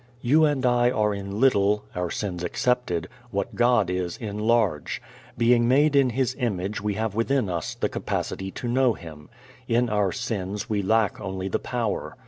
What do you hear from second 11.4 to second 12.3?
the power.